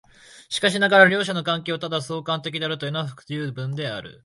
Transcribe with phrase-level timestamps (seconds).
[0.49, 4.19] しかしながら両者の関係をただ相関的であるというのは不十分である。